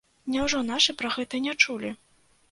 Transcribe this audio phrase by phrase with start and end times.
[0.35, 1.91] Няўжо нашы пра гэта не чулі?